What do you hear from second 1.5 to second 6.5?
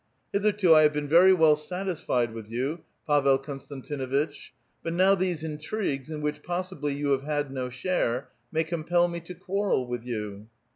satisfied with you, Pavel Konstantinnitch; but now these intrigues, in which